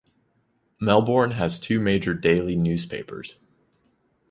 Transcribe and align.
Melbourne 0.79 1.29
has 1.29 1.59
two 1.59 1.79
major 1.79 2.15
daily 2.15 2.55
newspapers. 2.55 3.35